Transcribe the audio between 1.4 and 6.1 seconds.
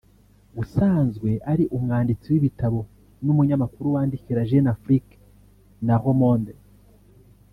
ari umwanditsi w’ibitabo n’umunyamakuru wandikira Jeune Afrique na